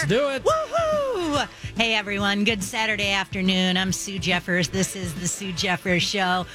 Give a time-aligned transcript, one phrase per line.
[0.00, 0.42] Let's do it.
[0.44, 1.46] Woohoo!
[1.76, 3.76] Hey everyone, good Saturday afternoon.
[3.76, 4.70] I'm Sue Jeffers.
[4.70, 6.46] This is the Sue Jeffers Show.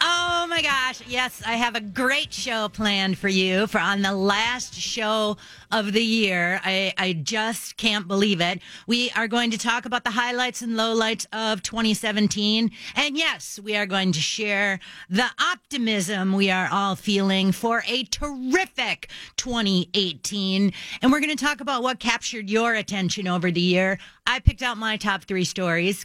[0.00, 0.11] Oh
[0.52, 4.74] my gosh, yes, I have a great show planned for you for on the last
[4.74, 5.38] show
[5.70, 6.60] of the year.
[6.62, 8.60] I, I just can't believe it.
[8.86, 12.70] We are going to talk about the highlights and lowlights of 2017.
[12.94, 14.78] And yes, we are going to share
[15.08, 20.70] the optimism we are all feeling for a terrific 2018.
[21.00, 23.98] And we're going to talk about what captured your attention over the year.
[24.26, 26.04] I picked out my top three stories.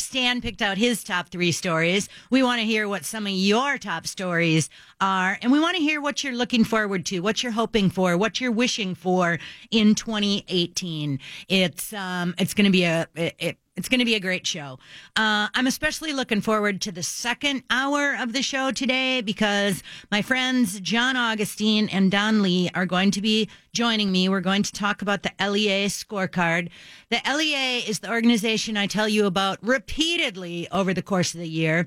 [0.00, 2.08] Stan picked out his top three stories.
[2.30, 4.68] We want to hear what some of your top stories
[5.00, 8.16] are, and we want to hear what you're looking forward to, what you're hoping for,
[8.16, 9.38] what you're wishing for
[9.70, 11.18] in 2018.
[11.48, 14.78] It's um, it's going to be a it, it's going to be a great show.
[15.14, 20.20] Uh, I'm especially looking forward to the second hour of the show today because my
[20.20, 24.28] friends John Augustine and Don Lee are going to be joining me.
[24.28, 26.70] We're going to talk about the LEA scorecard.
[27.10, 31.48] The LEA is the organization I tell you about repeatedly over the course of the
[31.48, 31.86] year.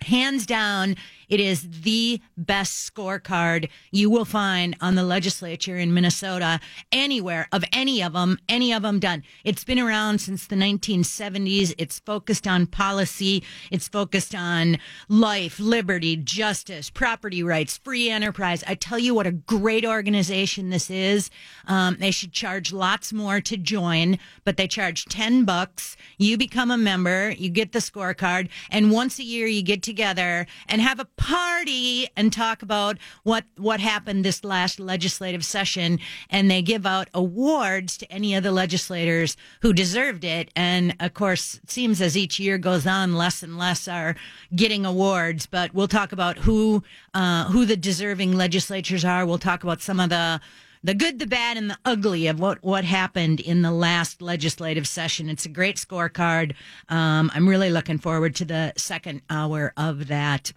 [0.00, 0.96] Hands down,
[1.28, 7.64] it is the best scorecard you will find on the legislature in Minnesota, anywhere of
[7.72, 9.22] any of them, any of them done.
[9.44, 11.74] It's been around since the 1970s.
[11.78, 13.42] It's focused on policy.
[13.70, 18.64] It's focused on life, liberty, justice, property rights, free enterprise.
[18.66, 21.30] I tell you what a great organization this is.
[21.66, 25.96] Um, they should charge lots more to join, but they charge 10 bucks.
[26.16, 30.46] You become a member, you get the scorecard, and once a year you get together
[30.68, 35.98] and have a party and talk about what what happened this last legislative session
[36.30, 41.12] and they give out awards to any of the legislators who deserved it and of
[41.12, 44.14] course it seems as each year goes on less and less are
[44.54, 46.82] getting awards but we'll talk about who
[47.14, 50.40] uh, who the deserving legislatures are we'll talk about some of the
[50.82, 54.86] the good, the bad, and the ugly of what, what happened in the last legislative
[54.86, 55.28] session.
[55.28, 56.54] It's a great scorecard.
[56.88, 60.52] Um, I'm really looking forward to the second hour of that.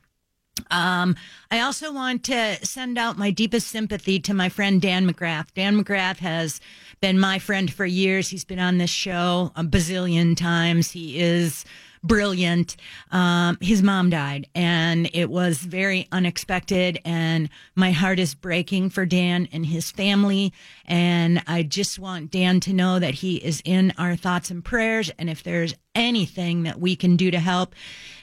[0.70, 1.16] Um,
[1.50, 5.48] I also want to send out my deepest sympathy to my friend Dan McGrath.
[5.56, 6.62] Dan McGrath has
[7.00, 8.30] been my friend for years.
[8.30, 10.92] He's been on this show a bazillion times.
[10.92, 11.66] He is
[12.04, 12.76] brilliant.
[13.12, 17.00] Um, his mom died, and it was very unexpected.
[17.06, 20.54] And my heart is breaking for Dan and his family.
[20.86, 25.12] And I just want Dan to know that he is in our thoughts and prayers.
[25.18, 27.76] And if there's anything that we can do to help,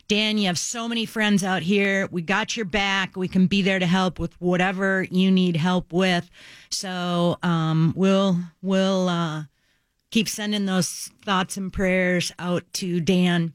[0.08, 2.08] Dan, you have so many friends out here.
[2.10, 3.14] We got your back.
[3.14, 6.30] We can be there to help with whatever you need help with.
[6.70, 9.44] So um, we'll we'll uh,
[10.10, 13.52] keep sending those thoughts and prayers out to Dan.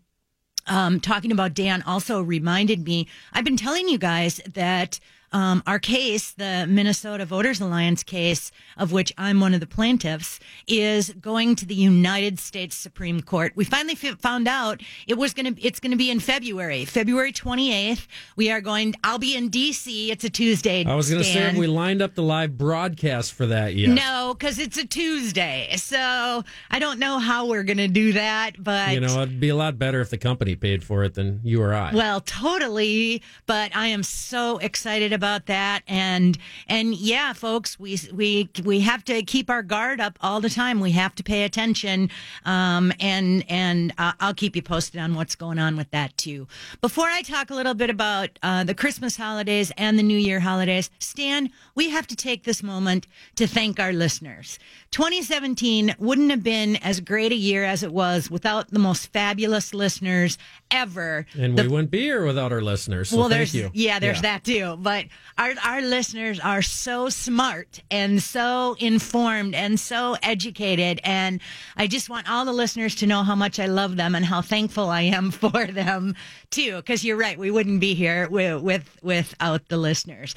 [0.68, 3.08] Um, talking about Dan also reminded me.
[3.34, 5.00] I've been telling you guys that
[5.34, 10.40] um, our case, the Minnesota Voters Alliance case, of which I'm one of the plaintiffs,
[10.68, 13.52] is going to the United States Supreme Court.
[13.56, 16.86] We finally f- found out it was going to, it's going to be in February,
[16.86, 18.06] February 28th.
[18.36, 20.10] We are going, I'll be in DC.
[20.10, 20.86] It's a Tuesday.
[20.86, 23.90] I was going to say, have we lined up the live broadcast for that yet?
[23.90, 25.74] No, because it's a Tuesday.
[25.78, 28.94] So I don't know how we're going to do that, but.
[28.94, 31.60] You know, it'd be a lot better if the company paid for it than you
[31.60, 31.92] or I.
[31.92, 33.24] Well, totally.
[33.48, 35.84] But I am so excited about about that.
[35.88, 40.50] And and yeah folks we we we have to keep our guard up all the
[40.50, 40.82] time.
[40.82, 42.10] We have to pay attention.
[42.44, 46.46] Um, and and uh, I'll keep you posted on what's going on with that too.
[46.82, 50.42] Before I talk a little bit about uh, the Christmas holidays and the New Year
[50.42, 54.60] holidays Stan we have to take this moment to thank our listeners.
[54.92, 59.74] 2017 wouldn't have been as great a year as it was without the most fabulous
[59.74, 60.38] listeners
[60.70, 61.26] ever.
[61.34, 63.72] And the, we wouldn't be here without our listeners so well there's you.
[63.74, 64.22] yeah there's yeah.
[64.22, 64.76] that too.
[64.78, 65.06] But
[65.38, 71.02] our, our listeners are so smart and so informed and so educated.
[71.04, 71.42] And
[71.76, 74.42] I just want all the listeners to know how much I love them and how
[74.42, 76.16] thankful I am for them
[76.52, 76.82] too.
[76.84, 77.38] Cause you're right.
[77.38, 80.36] We wouldn't be here with, with, without the listeners.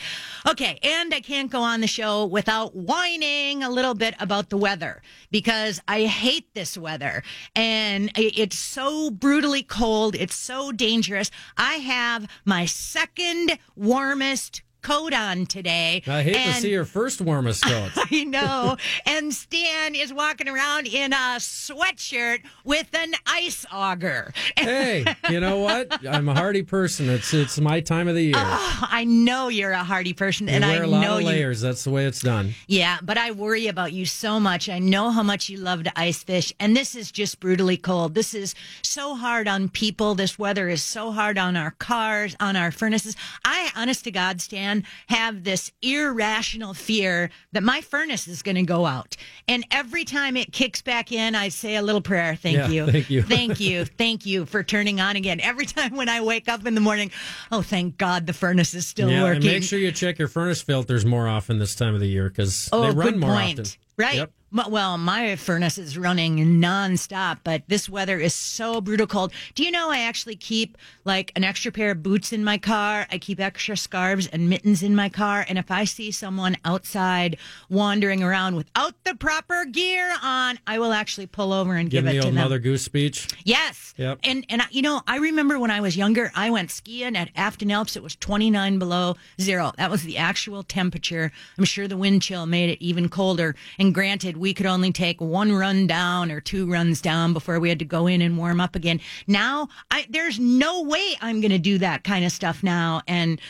[0.49, 0.79] Okay.
[0.83, 5.03] And I can't go on the show without whining a little bit about the weather
[5.31, 7.23] because I hate this weather
[7.55, 10.15] and it's so brutally cold.
[10.15, 11.31] It's so dangerous.
[11.59, 16.01] I have my second warmest coat on today.
[16.07, 17.91] I hate and, to see your first warmest coat.
[17.97, 18.77] I know.
[19.05, 24.33] and Stan is walking around in a sweatshirt with an ice auger.
[24.57, 26.07] hey, you know what?
[26.07, 27.11] I'm a hardy person.
[27.11, 28.35] It's it's my time of the year.
[28.37, 31.63] Oh, I know you're a hardy person, you and I know layers.
[31.63, 32.55] You, That's the way it's done.
[32.69, 34.69] Yeah, but I worry about you so much.
[34.69, 38.15] I know how much you love to ice fish, and this is just brutally cold.
[38.15, 40.15] This is so hard on people.
[40.15, 43.17] This weather is so hard on our cars, on our furnaces.
[43.45, 44.76] I, honest to God, Stan.
[44.77, 49.17] Man have this irrational fear that my furnace is going to go out.
[49.49, 52.37] And every time it kicks back in, I say a little prayer.
[52.37, 52.87] Thank Yeah, you.
[52.91, 53.23] thank you.
[53.23, 53.85] Thank you.
[53.85, 55.41] Thank you for turning on again.
[55.41, 57.11] Every time when I wake up in the morning,
[57.53, 59.37] oh, thank God the furnace is still yeah, working.
[59.43, 62.29] and make sure you check your furnace filters more often this time of the year
[62.29, 63.61] because Oh, they run more point.
[63.61, 63.73] often.
[63.97, 64.17] Right.
[64.17, 64.33] Yep.
[64.71, 69.33] Well, my furnace is running nonstop, but this weather is so brutal cold.
[69.55, 73.07] Do you know I actually keep like an extra pair of boots in my car?
[73.11, 75.45] I keep extra scarves and mittens in my car.
[75.47, 77.37] And if I see someone outside
[77.69, 82.05] wandering around without the proper gear on, I will actually pull over and Give give,
[82.05, 82.35] them it the to them.
[82.37, 83.29] Mother Goose speech.
[83.45, 83.95] Yes.
[83.99, 84.21] Yep.
[84.25, 87.31] And and I- you know, I remember when I was younger, I went skiing at
[87.37, 87.97] Afton Alps.
[87.97, 89.73] It was 29 below zero.
[89.77, 91.33] That was the actual temperature.
[91.59, 93.55] I'm sure the wind chill made it even colder.
[93.79, 97.69] And granted, we could only take one run down or two runs down before we
[97.69, 99.01] had to go in and warm up again.
[99.27, 103.03] Now, I there's no way I'm going to do that kind of stuff now.
[103.07, 103.41] And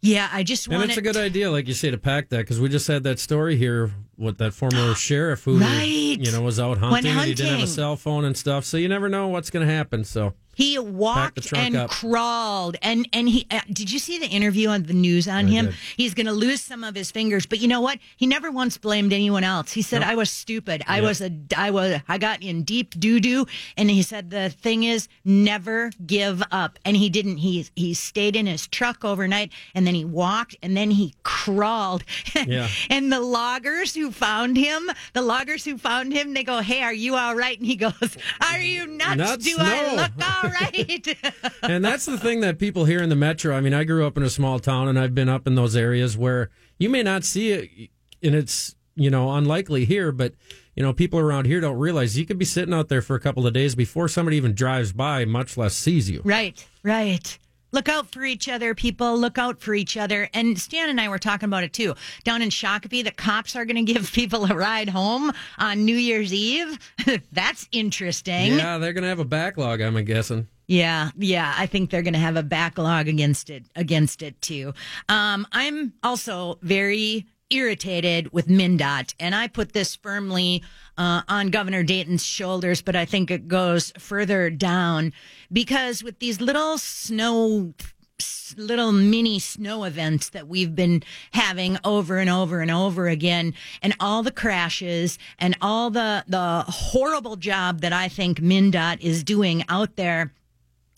[0.00, 0.82] yeah, I just want.
[0.82, 3.04] And it's a good idea, like you say, to pack that because we just had
[3.04, 6.16] that story here with that former sheriff who, Right.
[6.20, 8.64] you know, was out Went hunting, and he didn't have a cell phone and stuff.
[8.64, 10.04] So you never know what's going to happen.
[10.04, 11.90] So He walked and up.
[11.90, 15.48] crawled, and and he uh, did you see the interview on the news on I
[15.50, 15.66] him?
[15.66, 15.74] did.
[15.96, 17.98] He's going to lose some of his fingers, but you know what?
[18.16, 19.72] He never once blamed anyone else.
[19.72, 20.82] He said, "I was stupid.
[20.86, 23.46] I was a I was I got in deep doo doo,"
[23.76, 27.38] and he said the thing is never give up, and he didn't.
[27.38, 32.04] He he stayed in his truck overnight, and then he walked, and then he crawled.
[32.46, 32.68] Yeah.
[32.90, 36.92] and the loggers who found him, the loggers who found him, they go, "Hey, are
[36.92, 39.16] you all right?" And he goes, "Are you nuts?
[39.16, 39.44] Nuts?
[39.44, 40.10] Do I look
[40.43, 41.16] all right?"
[41.62, 43.56] and that's the thing that people here in the metro.
[43.56, 45.76] I mean, I grew up in a small town, and I've been up in those
[45.76, 47.90] areas where you may not see it,
[48.22, 50.34] and it's you know unlikely here, but
[50.74, 53.20] you know people around here don't realize you could be sitting out there for a
[53.20, 56.20] couple of days before somebody even drives by, much less sees you.
[56.24, 57.38] Right, right.
[57.74, 59.18] Look out for each other, people.
[59.18, 60.28] Look out for each other.
[60.32, 61.96] And Stan and I were talking about it too.
[62.22, 65.96] Down in Shakopee, the cops are going to give people a ride home on New
[65.96, 66.78] Year's Eve.
[67.32, 68.52] That's interesting.
[68.54, 69.80] Yeah, they're gonna have a backlog.
[69.80, 70.46] I'm guessing.
[70.68, 74.72] Yeah, yeah, I think they're going to have a backlog against it against it too.
[75.08, 80.62] Um, I'm also very irritated with MnDOT, and I put this firmly
[80.98, 85.12] uh, on Governor Dayton's shoulders, but I think it goes further down
[85.52, 87.74] because with these little snow
[88.56, 91.02] little mini snow events that we've been
[91.32, 93.52] having over and over and over again
[93.82, 99.24] and all the crashes and all the the horrible job that I think MnDOT is
[99.24, 100.32] doing out there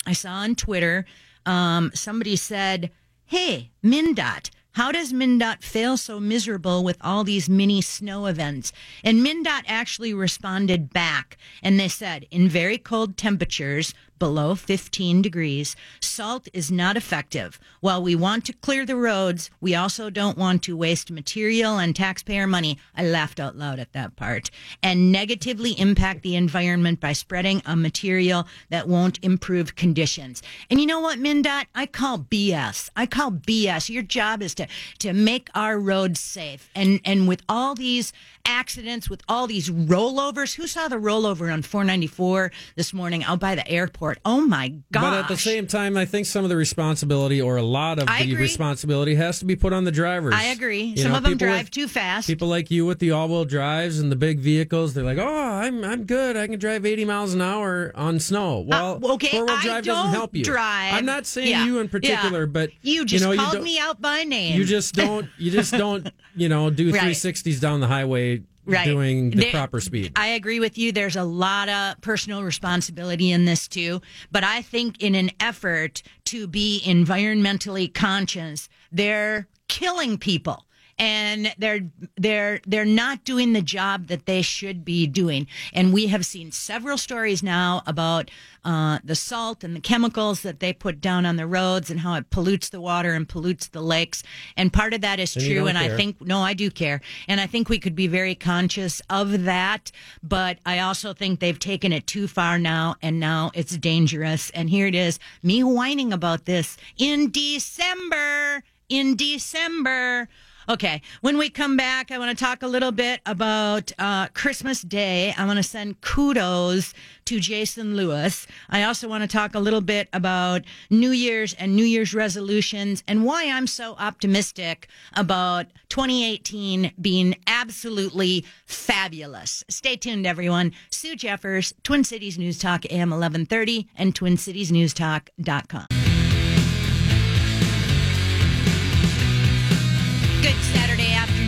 [0.07, 1.05] I saw on Twitter,
[1.45, 2.91] um, somebody said,
[3.25, 8.75] Hey, MnDOT, how does MnDOT fail so miserable with all these mini snow events?
[9.03, 15.77] And MnDOT actually responded back and they said, in very cold temperatures, below 15 degrees,
[16.01, 17.59] salt is not effective.
[17.81, 21.95] While we want to clear the roads, we also don't want to waste material and
[21.95, 22.79] taxpayer money.
[22.97, 24.51] I laughed out loud at that part.
[24.83, 30.43] And negatively impact the environment by spreading a material that won't improve conditions.
[30.71, 31.67] And you know what, MnDOT?
[31.75, 32.91] I call BS.
[32.97, 33.89] I call BS.
[33.89, 34.67] Your job is to,
[35.01, 36.71] to make our roads safe.
[36.75, 38.13] And, and with all these
[38.47, 43.55] accidents, with all these rollovers, who saw the rollover on 494 this morning out by
[43.55, 44.06] the airport?
[44.25, 45.03] Oh my gosh.
[45.03, 48.09] But at the same time, I think some of the responsibility, or a lot of
[48.09, 48.43] I the agree.
[48.43, 50.35] responsibility, has to be put on the drivers.
[50.37, 50.83] I agree.
[50.83, 52.27] You Some know, of them drive with- too fast.
[52.27, 55.83] People like you with the all-wheel drives and the big vehicles, they're like, "Oh, I'm
[55.85, 56.37] I'm good.
[56.37, 60.11] I can drive 80 miles an hour on snow." Well, Uh, okay, four-wheel drive doesn't
[60.13, 60.45] help you.
[60.45, 60.95] drive.
[60.95, 62.47] I'm not saying Yeah, you in particular, yeah.
[62.47, 64.57] but you just know, called don't- me out by name.
[64.57, 65.29] You just don't.
[65.39, 66.09] You just don't.
[66.39, 67.01] You know, do Right.
[67.01, 68.85] 360s down the highway Right.
[68.85, 70.13] doing the There- proper speed.
[70.17, 70.93] I agree with you.
[70.93, 74.01] There's a lot of personal responsibility in this too.
[74.33, 80.66] But I think in an effort to be environmentally conscious, they're killing people.
[80.99, 81.81] And they're
[82.17, 85.47] they're they're not doing the job that they should be doing.
[85.73, 88.31] And we have seen several stories now about
[88.65, 92.15] uh, the salt and the chemicals that they put down on the roads and how
[92.15, 94.23] it pollutes the water and pollutes the lakes.
[94.57, 95.67] And part of that is And true.
[95.67, 97.01] And I think no, I do care.
[97.29, 99.93] And I think we could be very conscious of that.
[100.23, 104.51] But I also think they've taken it too far now, and now it's dangerous.
[104.51, 108.63] And here it is me whining about this in December.
[108.89, 110.29] In December.
[110.69, 114.83] Okay, when we come back, I want to talk a little bit about uh, Christmas
[114.83, 115.33] Day.
[115.39, 116.93] I want to send kudos
[117.27, 118.49] to Jason Lewis.
[118.69, 123.05] I also want to talk a little bit about New Year's and New Year's resolutions
[123.07, 129.63] and why I'm so optimistic about 2018 being absolutely fabulous.
[129.69, 130.73] Stay tuned, everyone.
[130.91, 136.06] Sue Jeffers, Twin Cities News Talk, AM 1130, and TwinCitiesNewsTalk.com.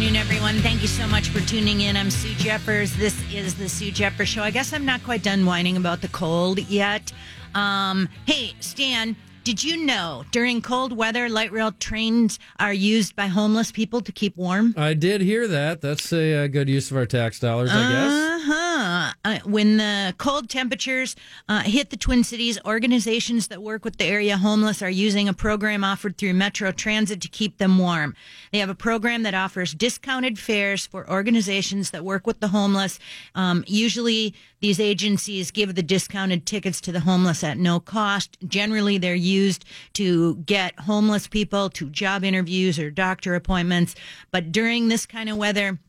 [0.08, 0.56] afternoon, everyone.
[0.62, 1.94] Thank you so much for tuning in.
[1.94, 2.96] I'm Sue Jeffers.
[2.96, 4.42] This is the Sue Jeffers Show.
[4.42, 7.12] I guess I'm not quite done whining about the cold yet.
[7.54, 13.26] Um, hey, Stan, did you know during cold weather, light rail trains are used by
[13.26, 14.72] homeless people to keep warm?
[14.78, 15.82] I did hear that.
[15.82, 18.67] That's a, uh good use of our tax dollars, I guess.
[18.78, 21.16] Uh, when the cold temperatures
[21.48, 25.34] uh, hit the Twin Cities, organizations that work with the area homeless are using a
[25.34, 28.14] program offered through Metro Transit to keep them warm.
[28.52, 33.00] They have a program that offers discounted fares for organizations that work with the homeless.
[33.34, 38.38] Um, usually, these agencies give the discounted tickets to the homeless at no cost.
[38.46, 43.96] Generally, they're used to get homeless people to job interviews or doctor appointments.
[44.30, 45.80] But during this kind of weather,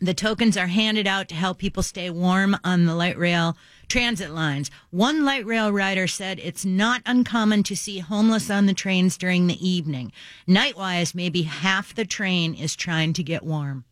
[0.00, 3.56] the tokens are handed out to help people stay warm on the light rail
[3.88, 4.70] transit lines.
[4.90, 9.46] One light rail rider said it's not uncommon to see homeless on the trains during
[9.46, 10.12] the evening.
[10.48, 13.84] Nightwise, maybe half the train is trying to get warm.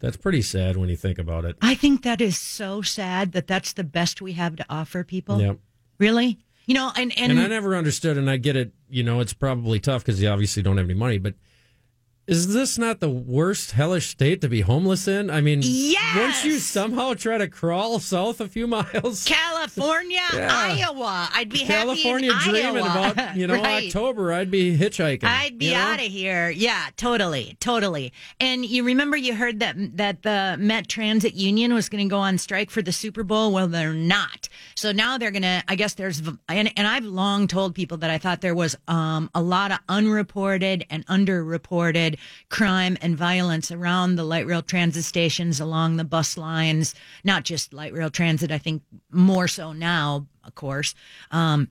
[0.00, 1.56] That's pretty sad when you think about it.
[1.62, 5.40] I think that is so sad that that's the best we have to offer people.
[5.40, 5.58] Yep.
[5.98, 6.38] Really?
[6.66, 8.72] You know, and, and, And I never understood, and I get it.
[8.88, 11.18] You know, it's probably tough because you obviously don't have any money.
[11.18, 11.34] But
[12.26, 15.30] is this not the worst hellish state to be homeless in?
[15.30, 16.16] I mean, Yes!
[16.16, 20.48] once you somehow try to crawl south a few miles, California, Yeah.
[20.50, 21.28] Iowa.
[21.34, 23.10] I'd be California happy in dreaming Iowa.
[23.12, 23.86] about you know Right.
[23.86, 25.24] October, I'd be hitchhiking.
[25.24, 25.78] I'd be you know?
[25.78, 26.50] out of here.
[26.50, 28.12] Yeah, totally, totally.
[28.40, 32.18] And you remember you heard that that the Met Transit Union was going to go
[32.18, 33.52] on strike for the Super Bowl.
[33.52, 34.48] Well, they're not.
[34.76, 35.62] So now they're going to.
[35.68, 39.30] I guess there's and, and I've long told people that I thought there was um,
[39.34, 42.13] a lot of unreported and underreported
[42.48, 46.94] crime and violence around the light rail transit stations, along the bus lines.
[47.22, 48.50] Not just light rail transit.
[48.50, 50.94] I think more so now, of course.
[51.30, 51.68] Um,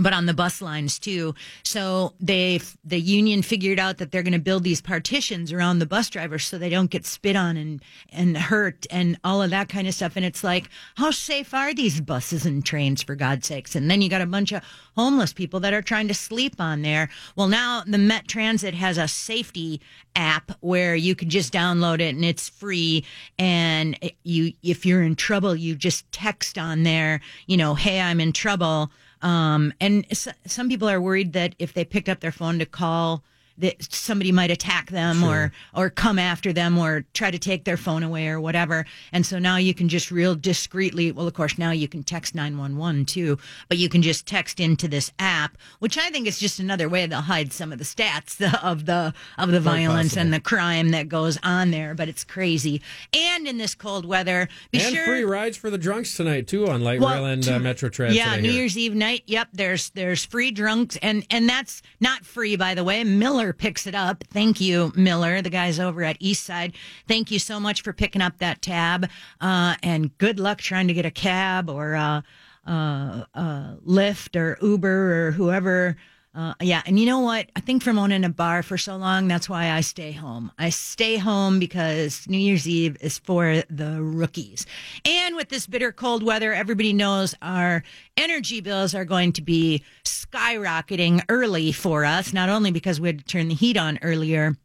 [0.00, 1.34] but on the bus lines too.
[1.64, 5.86] So they, the union figured out that they're going to build these partitions around the
[5.86, 9.68] bus drivers so they don't get spit on and, and hurt and all of that
[9.68, 10.16] kind of stuff.
[10.16, 13.74] And it's like, how safe are these buses and trains for God's sakes?
[13.74, 14.62] And then you got a bunch of
[14.96, 17.08] homeless people that are trying to sleep on there.
[17.36, 19.80] Well, now the Met Transit has a safety
[20.16, 23.04] app where you can just download it and it's free.
[23.38, 28.20] And you, if you're in trouble, you just text on there, you know, hey, I'm
[28.20, 28.90] in trouble.
[29.22, 30.06] Um, and
[30.46, 33.22] some people are worried that if they picked up their phone to call,
[33.60, 37.76] that somebody might attack them or or come after them or try to take their
[37.76, 38.84] phone away or whatever.
[39.12, 41.12] And so now you can just real discreetly.
[41.12, 43.38] Well, of course, now you can text nine one one too,
[43.68, 47.06] but you can just text into this app, which I think is just another way
[47.06, 50.22] they'll hide some of the stats of the of the violence possible.
[50.22, 51.94] and the crime that goes on there.
[51.94, 52.82] But it's crazy.
[53.14, 56.68] And in this cold weather, be and sure free rides for the drunks tonight too
[56.68, 58.16] on light Well, rail and uh, Metro Transit.
[58.16, 58.50] yeah, New.
[58.50, 59.22] Year's Eve night.
[59.26, 63.04] Yep, there's there's free drunks, and and that's not free by the way.
[63.04, 64.24] Miller picks it up.
[64.32, 66.74] Thank you, Miller, the guys over at Eastside.
[67.08, 69.08] Thank you so much for picking up that tab,
[69.40, 72.24] uh, and good luck trying to get a cab or a,
[72.66, 75.96] uh, uh, Lyft or Uber or whoever.
[76.32, 77.50] Uh, yeah, and you know what?
[77.56, 80.52] I think from owning a bar for so long, that's why I stay home.
[80.58, 84.64] I stay home because New Year's Eve is for the rookies.
[85.04, 87.82] And with this bitter cold weather, everybody knows our
[88.16, 93.18] energy bills are going to be skyrocketing early for us, not only because we had
[93.18, 94.56] to turn the heat on earlier.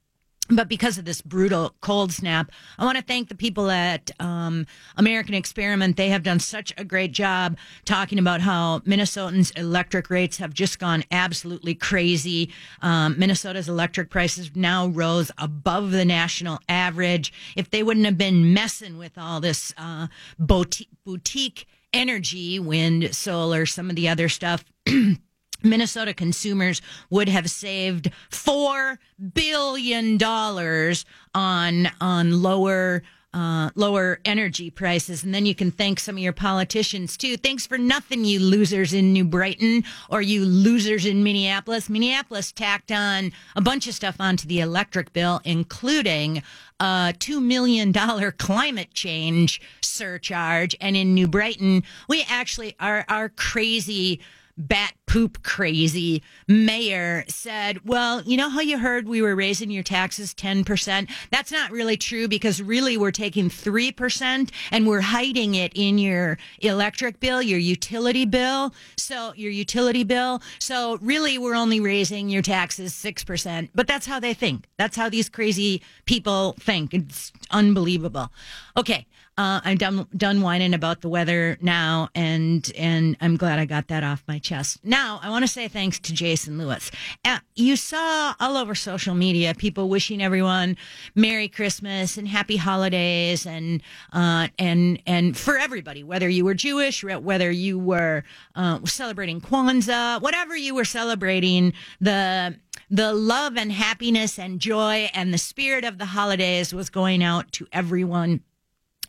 [0.49, 4.67] But because of this brutal cold snap, I want to thank the people at um,
[4.95, 5.97] American Experiment.
[5.97, 10.77] They have done such a great job talking about how Minnesotans' electric rates have just
[10.77, 12.51] gone absolutely crazy.
[12.83, 17.33] Um, Minnesota's electric prices now rose above the national average.
[17.55, 23.65] If they wouldn't have been messing with all this uh, boutique, boutique energy, wind, solar,
[23.65, 24.63] some of the other stuff.
[25.65, 28.99] Minnesota consumers would have saved four
[29.33, 33.03] billion dollars on on lower
[33.35, 37.35] uh, lower energy prices, and then you can thank some of your politicians too.
[37.35, 41.89] Thanks for nothing, you losers in New Brighton or you losers in Minneapolis.
[41.89, 46.43] Minneapolis tacked on a bunch of stuff onto the electric bill, including
[46.79, 53.27] a two million dollar climate change surcharge, and in New Brighton, we actually are our
[53.27, 54.21] crazy
[54.57, 59.83] bat poop crazy mayor said, Well, you know how you heard we were raising your
[59.83, 61.09] taxes 10%?
[61.31, 66.37] That's not really true because really we're taking 3% and we're hiding it in your
[66.59, 68.73] electric bill, your utility bill.
[68.97, 70.41] So, your utility bill.
[70.59, 73.69] So, really, we're only raising your taxes 6%.
[73.75, 74.67] But that's how they think.
[74.77, 76.93] That's how these crazy people think.
[76.93, 78.31] It's unbelievable.
[78.77, 79.05] Okay.
[79.37, 83.89] Uh, I'm done done whining about the weather now, and and I'm glad I got
[83.89, 84.79] that off my chest.
[84.83, 86.89] Now I want to say thanks to Jason Lewis.
[87.25, 90.77] Uh, you saw all over social media people wishing everyone
[91.15, 93.81] Merry Christmas and Happy Holidays, and
[94.13, 98.23] uh, and and for everybody, whether you were Jewish, whether you were
[98.55, 102.57] uh, celebrating Kwanzaa, whatever you were celebrating, the
[102.89, 107.51] the love and happiness and joy and the spirit of the holidays was going out
[107.53, 108.41] to everyone.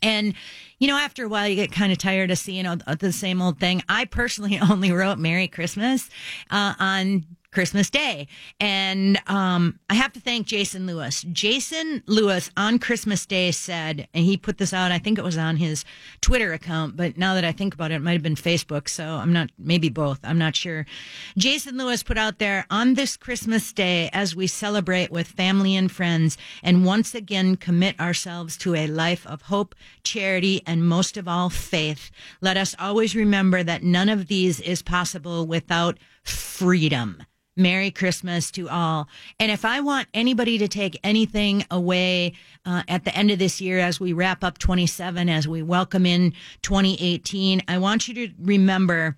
[0.01, 0.33] And,
[0.79, 2.65] you know, after a while, you get kind of tired of seeing
[2.99, 3.83] the same old thing.
[3.89, 6.09] I personally only wrote Merry Christmas
[6.51, 8.27] uh, on Christmas Day.
[8.59, 11.23] And um, I have to thank Jason Lewis.
[11.31, 15.37] Jason Lewis on Christmas Day said, and he put this out, I think it was
[15.37, 15.85] on his
[16.21, 18.89] Twitter account, but now that I think about it, it might have been Facebook.
[18.89, 20.19] So I'm not, maybe both.
[20.23, 20.85] I'm not sure.
[21.37, 25.91] Jason Lewis put out there on this Christmas Day as we celebrate with family and
[25.91, 29.73] friends and once again commit ourselves to a life of hope,
[30.03, 32.11] charity, and most of all, faith.
[32.41, 35.97] Let us always remember that none of these is possible without
[36.27, 37.23] freedom.
[37.57, 39.09] Merry Christmas to all.
[39.39, 42.33] And if I want anybody to take anything away
[42.65, 46.05] uh, at the end of this year as we wrap up 27, as we welcome
[46.05, 49.17] in 2018, I want you to remember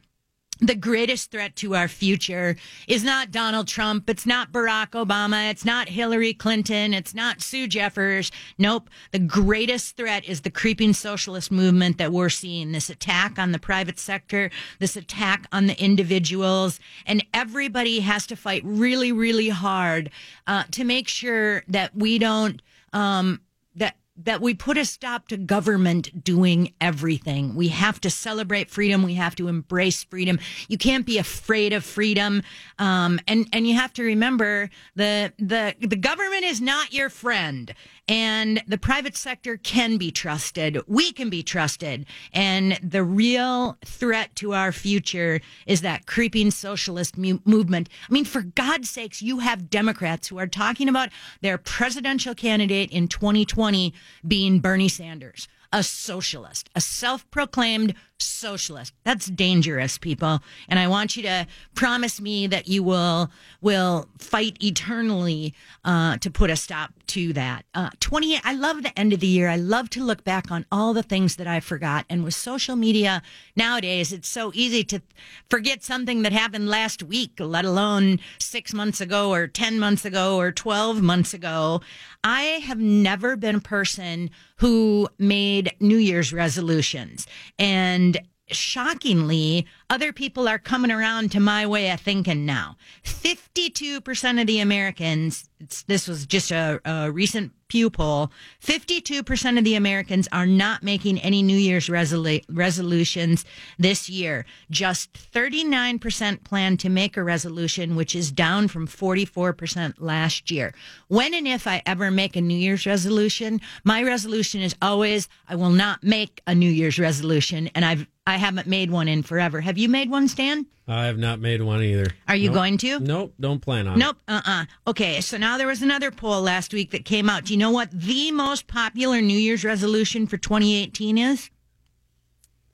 [0.60, 2.56] the greatest threat to our future
[2.88, 4.10] is not Donald Trump.
[4.10, 5.50] It's not Barack Obama.
[5.50, 6.94] It's not Hillary Clinton.
[6.94, 8.32] It's not Sue Jeffers.
[8.58, 8.90] Nope.
[9.12, 12.72] The greatest threat is the creeping socialist movement that we're seeing.
[12.72, 18.36] This attack on the private sector, this attack on the individuals, and everybody has to
[18.36, 20.10] fight really, really hard
[20.46, 22.62] uh, to make sure that we don't
[22.92, 23.40] um,
[23.76, 27.56] that that we put a stop to government doing everything.
[27.56, 29.04] We have to celebrate freedom.
[29.04, 30.40] We have to embrace freedom.
[30.68, 32.44] You can't be afraid of freedom.
[32.78, 37.74] Um, and, and you have to remember the, the, the government is not your friend
[38.10, 40.80] and the private sector can be trusted.
[40.88, 42.08] We can be trusted.
[42.34, 47.88] And the real threat to our future is that creeping socialist mu- movement.
[48.10, 51.10] I mean, for God's sakes, you have Democrats who are talking about
[51.42, 53.94] their presidential candidate in 2020
[54.28, 58.94] being Bernie Sanders a socialist, a self proclaimed socialist.
[59.04, 60.42] That's dangerous, people.
[60.68, 65.54] And I want you to promise me that you will will fight eternally
[65.84, 67.66] uh, to put a stop to that.
[67.74, 68.42] Uh, 28.
[68.44, 69.50] I love the end of the year.
[69.50, 72.06] I love to look back on all the things that I forgot.
[72.10, 73.22] And with social media
[73.56, 75.02] nowadays, it's so easy to
[75.50, 80.38] forget something that happened last week, let alone six months ago or 10 months ago
[80.38, 81.82] or 12 months ago.
[82.24, 87.26] I have never been a person who made New Year's resolutions.
[87.58, 88.09] And
[88.52, 92.76] shockingly, other people are coming around to my way of thinking now.
[93.04, 95.50] 52% of the Americans,
[95.88, 98.32] this was just a, a, recent Pew poll,
[98.64, 103.46] 52% of the Americans are not making any New Year's resolu- resolutions
[103.78, 104.46] this year.
[104.72, 110.74] Just 39% plan to make a resolution, which is down from 44% last year.
[111.10, 115.56] When and if I ever make a New Year's resolution, my resolution is always I
[115.56, 119.60] will not make a New Year's resolution, and I've I haven't made one in forever.
[119.60, 120.68] Have you made one, Stan?
[120.88, 122.06] I have not made one either.
[122.28, 122.56] Are you nope.
[122.56, 123.00] going to?
[123.00, 124.32] Nope, don't plan on nope, it.
[124.32, 127.46] Nope, uh uh Okay, so now there was another poll last week that came out.
[127.46, 131.50] Do you know what the most popular New Year's resolution for 2018 is?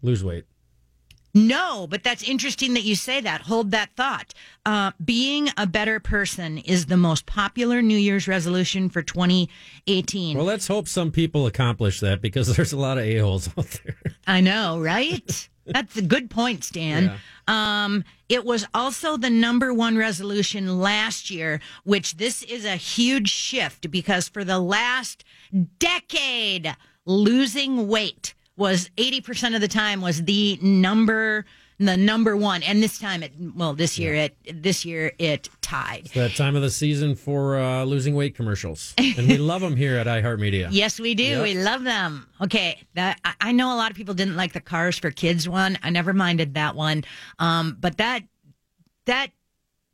[0.02, 0.44] Lose weight.
[1.36, 3.42] No, but that's interesting that you say that.
[3.42, 4.34] Hold that thought.
[4.66, 10.38] Uh, being a better person is the most popular New Year's resolution for 2018.
[10.38, 13.98] Well, let's hope some people accomplish that because there's a lot of a-holes out there.
[14.26, 15.50] I know, right?
[15.66, 17.04] That's a good point, Stan.
[17.04, 17.84] Yeah.
[17.84, 23.30] Um, it was also the number one resolution last year, which this is a huge
[23.30, 25.26] shift because for the last
[25.80, 31.46] decade, losing weight was 80% of the time was the number
[31.78, 32.64] the number one.
[32.64, 34.24] And this time it well this year yeah.
[34.46, 36.06] it this year it tied.
[36.06, 38.94] It's that time of the season for uh, losing weight commercials.
[38.98, 40.70] And we love them here at iheartmedia.
[40.76, 41.24] Yes we do.
[41.24, 41.44] Yep.
[41.44, 42.28] we love them.
[42.42, 42.80] Okay.
[42.94, 45.78] That i know a lot of people didn't like the cars for kids one.
[45.84, 47.04] I never minded that one.
[47.40, 48.24] Um, but that
[49.06, 49.32] that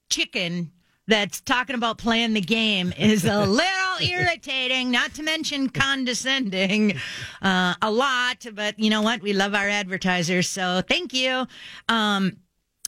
[0.10, 0.72] chicken
[1.08, 6.94] that's talking about playing the game is a little irritating, not to mention condescending
[7.42, 8.46] uh, a lot.
[8.54, 9.22] But you know what?
[9.22, 11.46] We love our advertisers, so thank you.
[11.90, 12.38] Um,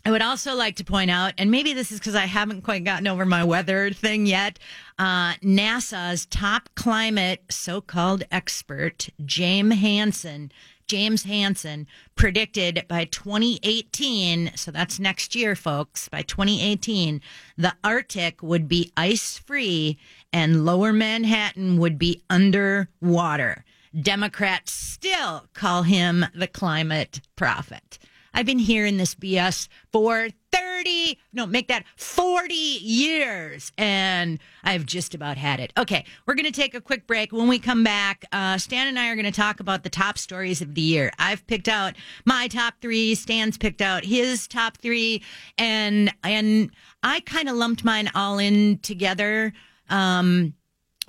[0.05, 2.83] I would also like to point out, and maybe this is because I haven't quite
[2.83, 4.59] gotten over my weather thing yet.
[4.99, 10.51] Uh, NASA's top climate so-called expert, James Hansen,
[10.87, 17.21] James Hansen predicted by 2018, so that's next year, folks, by 2018,
[17.57, 19.97] the Arctic would be ice free
[20.33, 23.63] and lower Manhattan would be underwater.
[24.01, 27.99] Democrats still call him the climate prophet.
[28.33, 35.13] I've been hearing this BS for 30, no, make that 40 years, and I've just
[35.13, 35.71] about had it.
[35.77, 37.31] Okay, we're going to take a quick break.
[37.31, 40.17] When we come back, uh, Stan and I are going to talk about the top
[40.17, 41.11] stories of the year.
[41.19, 41.93] I've picked out
[42.25, 43.13] my top three.
[43.13, 45.21] Stan's picked out his top three,
[45.59, 46.71] and and
[47.03, 49.53] I kind of lumped mine all in together.
[49.89, 50.53] Um,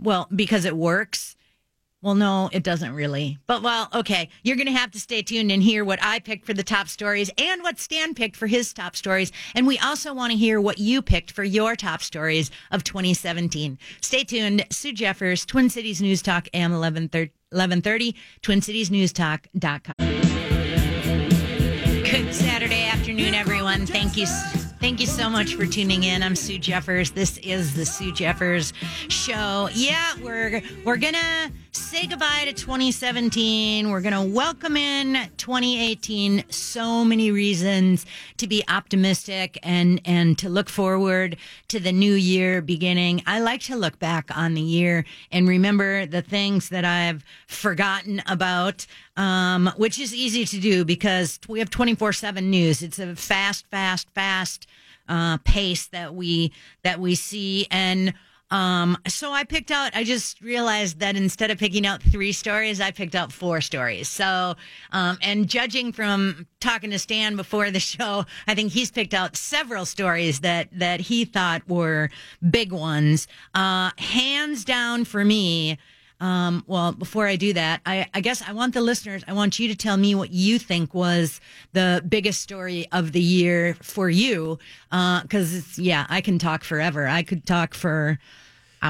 [0.01, 1.37] well, because it works.
[2.05, 3.39] Well, no, it doesn't really.
[3.47, 6.45] But well, okay, you're going to have to stay tuned and hear what I picked
[6.45, 9.33] for the top stories and what Stan picked for his top stories.
[9.55, 13.79] And we also want to hear what you picked for your top stories of 2017.
[14.03, 14.67] Stay tuned.
[14.71, 19.95] Sue Jeffers, Twin Cities News Talk, AM 1130, twincitiesnewstalk.com.
[22.05, 23.87] Good Saturday afternoon, everyone.
[23.87, 24.27] Thank you.
[24.85, 26.23] Thank you so much for tuning in.
[26.23, 27.13] I'm Sue Jeffers.
[27.13, 28.75] This is the Sue Jeffers
[29.09, 29.71] show.
[29.73, 33.91] Yeah, we're we're gonna say goodbye to 2017.
[33.91, 36.45] We're gonna welcome in 2018.
[36.51, 38.05] So many reasons
[38.37, 43.23] to be optimistic and and to look forward to the new year beginning.
[43.27, 48.23] I like to look back on the year and remember the things that I've forgotten
[48.27, 48.87] about
[49.17, 52.83] um, which is easy to do because we have 24 7 news.
[52.83, 54.67] It's a fast, fast, fast
[55.09, 58.15] uh, pace that we that we see and
[58.51, 62.81] um, so I picked out, I just realized that instead of picking out three stories,
[62.81, 64.07] I picked out four stories.
[64.09, 64.55] So,
[64.93, 69.37] um, and judging from talking to Stan before the show, I think he's picked out
[69.37, 72.11] several stories that, that he thought were
[72.49, 73.27] big ones.
[73.55, 75.79] Uh, hands down for me,
[76.21, 79.59] um, well, before I do that, I, I, guess I want the listeners, I want
[79.59, 81.41] you to tell me what you think was
[81.73, 84.59] the biggest story of the year for you.
[84.93, 87.09] Uh, cause yeah, I can talk forever.
[87.09, 88.19] I could talk for,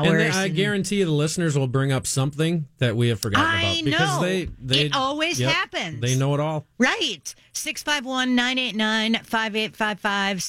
[0.03, 3.47] and then I guarantee you the listeners will bring up something that we have forgotten
[3.47, 4.23] I about because know.
[4.23, 6.01] they they it always yep, happens.
[6.01, 6.67] They know it all.
[6.79, 7.33] Right.
[7.53, 10.41] 651-989-5855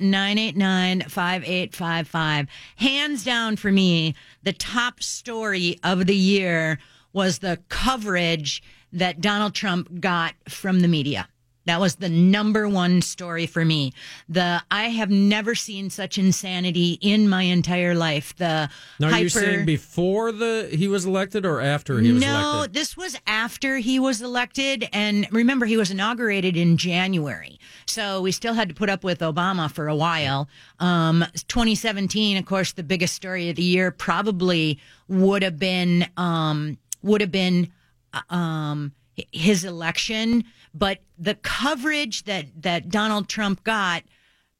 [0.00, 2.48] 651-989-5855.
[2.76, 6.78] Hands down for me, the top story of the year
[7.12, 11.28] was the coverage that Donald Trump got from the media.
[11.70, 13.92] That was the number one story for me.
[14.28, 18.34] The I have never seen such insanity in my entire life.
[18.34, 22.22] The now, hyper, are you saying before the he was elected or after he was
[22.22, 22.74] no, elected?
[22.74, 24.88] No, this was after he was elected.
[24.92, 29.20] And remember, he was inaugurated in January, so we still had to put up with
[29.20, 30.48] Obama for a while.
[30.80, 36.78] Um, 2017, of course, the biggest story of the year probably would have been um,
[37.00, 37.70] would have been
[38.12, 38.92] uh, um,
[39.32, 44.02] his election but the coverage that that Donald Trump got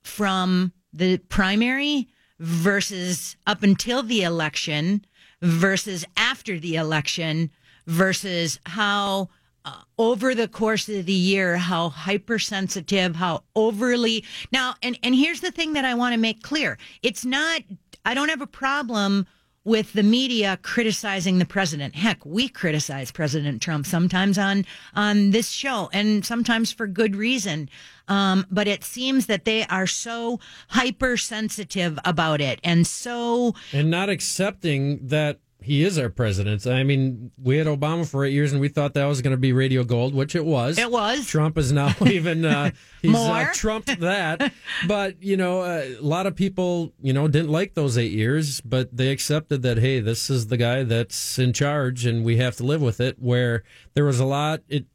[0.03, 5.05] from the primary versus up until the election
[5.42, 7.51] versus after the election
[7.87, 9.29] versus how
[9.64, 15.40] uh, over the course of the year how hypersensitive how overly now and and here's
[15.40, 16.79] the thing that I want to make clear.
[17.03, 17.62] It's not
[18.05, 19.27] I don't have a problem
[19.64, 21.94] with the media criticizing the president.
[21.94, 27.68] Heck, we criticize President Trump sometimes on on this show, and sometimes for good reason.
[28.09, 34.09] Um, but it seems that they are so hypersensitive about it, and so and not
[34.09, 36.66] accepting that he is our president.
[36.66, 39.38] I mean, we had Obama for eight years, and we thought that was going to
[39.38, 40.79] be radio gold, which it was.
[40.79, 41.27] It was.
[41.27, 42.70] Trump is now even uh,
[43.03, 44.53] he's uh, trumped that.
[44.87, 48.61] But you know, uh, a lot of people, you know, didn't like those eight years,
[48.61, 52.57] but they accepted that hey, this is the guy that's in charge, and we have
[52.57, 53.16] to live with it.
[53.18, 53.62] Where
[53.94, 54.87] there was a lot, it.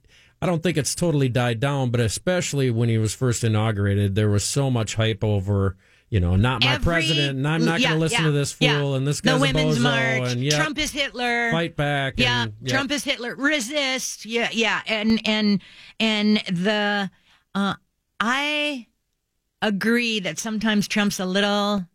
[0.42, 4.30] I don't think it's totally died down, but especially when he was first inaugurated, there
[4.30, 5.78] was so much hype over
[6.10, 8.32] you know, not my Every, president, and I'm not yeah, going to listen yeah, to
[8.32, 8.98] this fool, yeah.
[8.98, 10.32] and this guy's the women's bozo, march.
[10.32, 11.52] and yeah, Trump is Hitler.
[11.52, 12.16] Fight back.
[12.18, 13.36] Yeah, and, Trump is Hitler.
[13.36, 14.26] Resist.
[14.26, 15.62] Yeah, yeah, and and
[16.00, 17.10] and the
[17.56, 17.74] uh,
[18.20, 18.88] I
[19.62, 21.86] agree that sometimes Trump's a little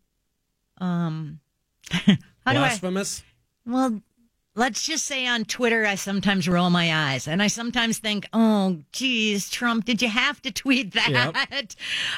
[0.79, 1.39] um
[1.91, 3.23] how blasphemous.
[3.65, 4.01] Do I, well,
[4.53, 8.79] let's just say on Twitter, I sometimes roll my eyes and I sometimes think, oh,
[8.91, 11.09] geez, Trump, did you have to tweet that?
[11.51, 11.67] Yep.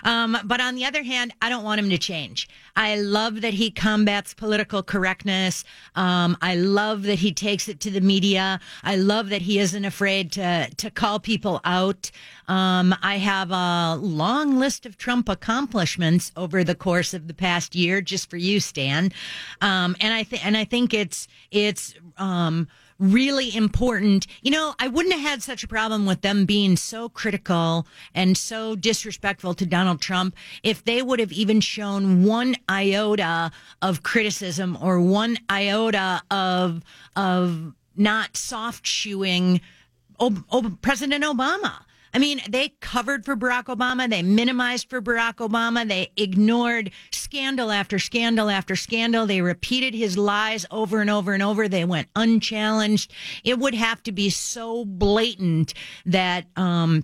[0.03, 2.49] Um, but on the other hand, I don't want him to change.
[2.75, 5.63] I love that he combats political correctness.
[5.95, 8.59] Um, I love that he takes it to the media.
[8.83, 12.09] I love that he isn't afraid to, to call people out.
[12.47, 17.75] Um, I have a long list of Trump accomplishments over the course of the past
[17.75, 19.11] year, just for you, Stan.
[19.61, 22.67] Um, and I think, and I think it's, it's, um,
[22.99, 24.27] really important.
[24.41, 28.37] You know, I wouldn't have had such a problem with them being so critical and
[28.37, 34.77] so disrespectful to Donald Trump if they would have even shown one iota of criticism
[34.81, 36.83] or one iota of
[37.15, 39.61] of not soft shoeing
[40.81, 41.83] President Obama.
[42.13, 44.09] I mean, they covered for Barack Obama.
[44.09, 45.87] They minimized for Barack Obama.
[45.87, 49.25] They ignored scandal after scandal after scandal.
[49.25, 51.67] They repeated his lies over and over and over.
[51.67, 53.11] They went unchallenged.
[53.43, 55.73] It would have to be so blatant
[56.05, 57.03] that, um,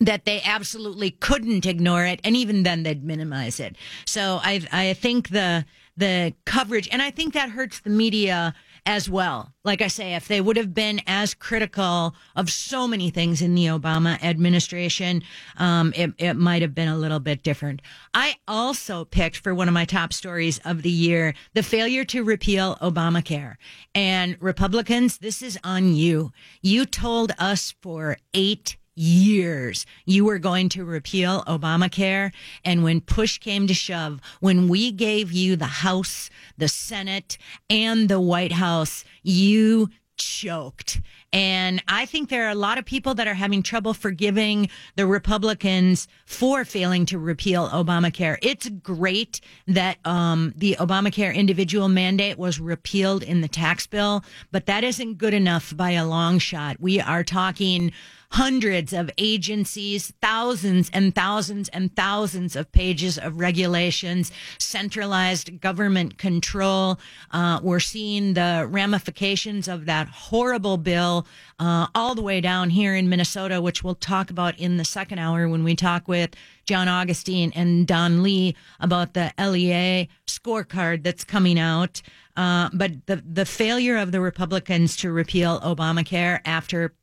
[0.00, 3.76] that they absolutely couldn't ignore it, and even then they'd minimize it.
[4.04, 5.64] So I I think the
[5.96, 9.52] the coverage, and I think that hurts the media as well.
[9.64, 13.54] Like I say, if they would have been as critical of so many things in
[13.54, 15.22] the Obama administration,
[15.56, 17.80] um, it, it might have been a little bit different.
[18.12, 22.24] I also picked for one of my top stories of the year the failure to
[22.24, 23.54] repeal Obamacare.
[23.94, 26.32] And Republicans, this is on you.
[26.60, 32.32] You told us for eight years you were going to repeal Obamacare.
[32.64, 37.38] And when push came to shove, when we gave you the House, the Senate,
[37.70, 41.00] and the White House, you choked.
[41.32, 45.06] And I think there are a lot of people that are having trouble forgiving the
[45.06, 48.36] Republicans for failing to repeal Obamacare.
[48.42, 54.66] It's great that um, the Obamacare individual mandate was repealed in the tax bill, but
[54.66, 56.76] that isn't good enough by a long shot.
[56.80, 57.92] We are talking
[58.32, 66.98] hundreds of agencies, thousands and thousands and thousands of pages of regulations, centralized government control.
[67.30, 71.21] Uh, we're seeing the ramifications of that horrible bill
[71.58, 75.18] uh, all the way down here in Minnesota, which we'll talk about in the second
[75.18, 76.34] hour when we talk with
[76.66, 82.02] John Augustine and Don Lee about the LEA scorecard that's coming out.
[82.36, 86.94] Uh, but the the failure of the Republicans to repeal Obamacare after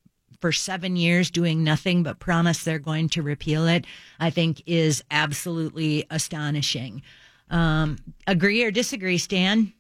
[0.41, 3.85] for seven years doing nothing but promise they're going to repeal it,
[4.19, 7.01] I think is absolutely astonishing.
[7.49, 9.73] Um, agree or disagree, Stan?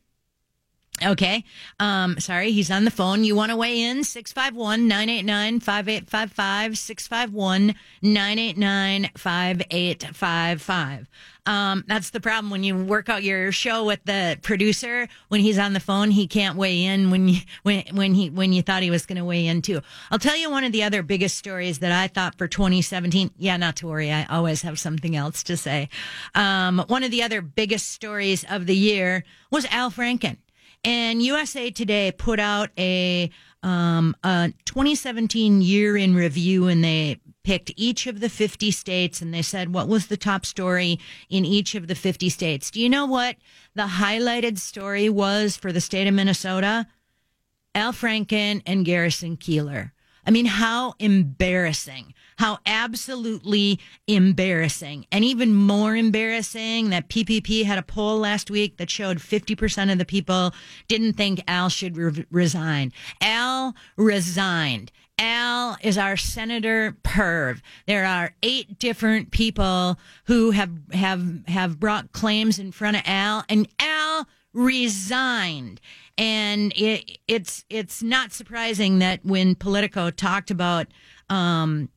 [1.05, 1.43] Okay.
[1.79, 3.23] Um, sorry, he's on the phone.
[3.23, 4.03] You want to weigh in?
[4.03, 6.77] 651 989 5855.
[6.77, 11.07] 651 989 5855.
[11.45, 15.07] Um, that's the problem when you work out your show with the producer.
[15.29, 18.53] When he's on the phone, he can't weigh in when you, when, when he, when
[18.53, 19.81] you thought he was going to weigh in too.
[20.11, 23.31] I'll tell you one of the other biggest stories that I thought for 2017.
[23.37, 24.11] Yeah, not to worry.
[24.11, 25.89] I always have something else to say.
[26.35, 30.37] Um, one of the other biggest stories of the year was Al Franken.
[30.83, 33.29] And USA Today put out a,
[33.63, 39.33] um, a 2017 year in review and they picked each of the 50 states and
[39.33, 42.71] they said what was the top story in each of the 50 states.
[42.71, 43.37] Do you know what
[43.75, 46.87] the highlighted story was for the state of Minnesota?
[47.75, 49.91] Al Franken and Garrison Keillor.
[50.25, 52.13] I mean, how embarrassing.
[52.39, 55.05] How absolutely embarrassing.
[55.11, 59.97] And even more embarrassing that PPP had a poll last week that showed 50% of
[59.97, 60.53] the people
[60.87, 62.93] didn't think Al should re- resign.
[63.19, 64.89] Al resigned.
[65.19, 67.59] Al is our Senator Perv.
[67.87, 73.43] There are eight different people who have have have brought claims in front of Al,
[73.49, 75.81] and Al resigned.
[76.17, 80.87] And it, it's it's not surprising that when Politico talked about
[81.29, 81.89] um,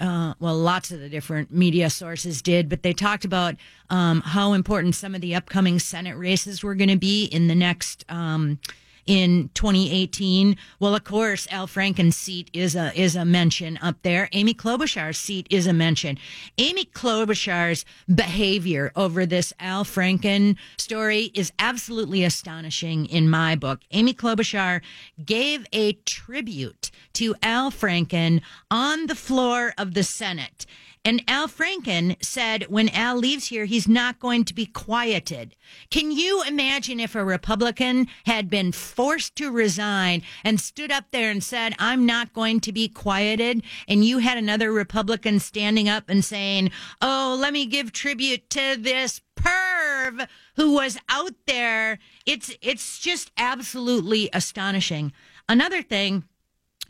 [0.00, 3.54] uh, well, lots of the different media sources did, but they talked about
[3.90, 7.54] um, how important some of the upcoming Senate races were going to be in the
[7.54, 8.58] next um,
[9.06, 10.56] in 2018.
[10.80, 14.28] Well, of course, Al Franken's seat is a is a mention up there.
[14.32, 16.18] Amy Klobuchar's seat is a mention.
[16.58, 23.80] Amy Klobuchar's behavior over this Al Franken story is absolutely astonishing in my book.
[23.92, 24.82] Amy Klobuchar
[25.24, 30.66] gave a tribute to Al Franken on the floor of the Senate.
[31.06, 35.54] And Al Franken said when Al leaves here, he's not going to be quieted.
[35.88, 41.30] Can you imagine if a Republican had been forced to resign and stood up there
[41.30, 43.62] and said, I'm not going to be quieted?
[43.86, 48.76] And you had another Republican standing up and saying, Oh, let me give tribute to
[48.76, 52.00] this perv who was out there.
[52.26, 55.12] It's, it's just absolutely astonishing.
[55.48, 56.24] Another thing,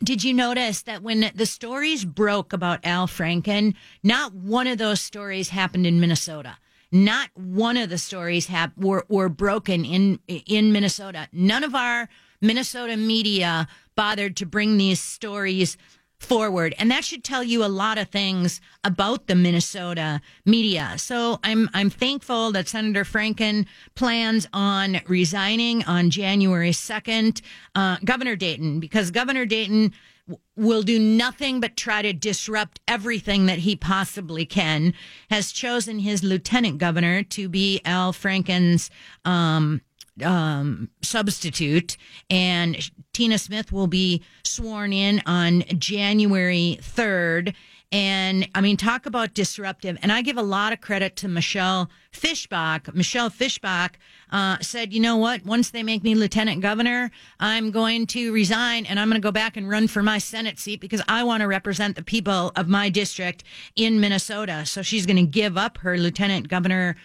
[0.02, 5.00] did you notice that when the stories broke about Al Franken, not one of those
[5.00, 6.58] stories happened in Minnesota?
[6.92, 11.28] Not one of the stories were, were broken in in Minnesota.
[11.32, 12.08] None of our
[12.40, 15.76] Minnesota media bothered to bring these stories
[16.26, 16.74] forward.
[16.78, 20.94] And that should tell you a lot of things about the Minnesota media.
[20.96, 27.40] So I'm, I'm thankful that Senator Franken plans on resigning on January 2nd.
[27.74, 29.92] Uh, Governor Dayton, because Governor Dayton
[30.56, 34.92] will do nothing but try to disrupt everything that he possibly can,
[35.30, 38.90] has chosen his lieutenant governor to be Al Franken's,
[39.24, 39.80] um,
[40.24, 41.96] um, substitute,
[42.30, 47.54] and Tina Smith will be sworn in on January 3rd.
[47.92, 49.96] And I mean, talk about disruptive.
[50.02, 52.92] And I give a lot of credit to Michelle Fischbach.
[52.94, 53.92] Michelle Fischbach
[54.32, 55.44] uh, said, you know what?
[55.44, 59.30] Once they make me lieutenant governor, I'm going to resign and I'm going to go
[59.30, 62.68] back and run for my Senate seat because I want to represent the people of
[62.68, 63.44] my district
[63.76, 64.66] in Minnesota.
[64.66, 66.96] So she's going to give up her lieutenant governor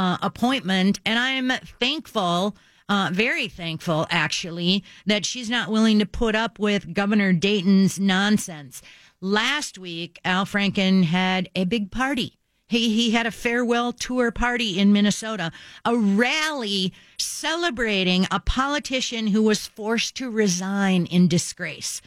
[0.00, 0.98] uh, appointment.
[1.04, 2.56] And I'm thankful.
[2.88, 8.80] Uh, very thankful, actually, that she's not willing to put up with Governor Dayton's nonsense.
[9.20, 12.38] Last week, Al Franken had a big party.
[12.66, 15.52] He, he had a farewell tour party in Minnesota,
[15.84, 22.00] a rally celebrating a politician who was forced to resign in disgrace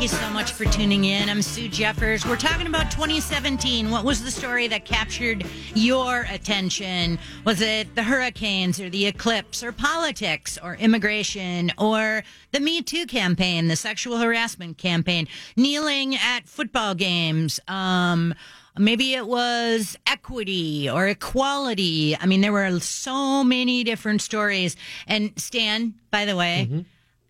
[0.02, 1.28] You so much for tuning in.
[1.28, 2.26] I'm Sue Jeffers.
[2.26, 3.88] We're talking about 2017.
[3.88, 7.20] What was the story that captured your attention?
[7.44, 13.06] Was it the hurricanes or the eclipse or politics or immigration or the Me Too
[13.06, 17.60] campaign, the sexual harassment campaign, kneeling at football games?
[17.68, 18.34] Um,
[18.76, 22.16] Maybe it was equity or equality.
[22.16, 24.74] I mean, there were so many different stories.
[25.06, 26.80] And Stan, by the way, Mm-hmm.